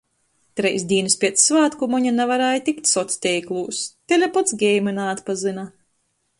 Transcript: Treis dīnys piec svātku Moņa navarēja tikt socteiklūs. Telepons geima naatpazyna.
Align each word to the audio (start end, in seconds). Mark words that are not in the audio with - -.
Treis 0.59 0.85
dīnys 0.91 1.17
piec 1.23 1.35
svātku 1.41 1.89
Moņa 1.91 2.13
navarēja 2.15 2.63
tikt 2.71 2.91
socteiklūs. 2.93 3.85
Telepons 4.15 4.59
geima 4.67 4.99
naatpazyna. 5.01 5.71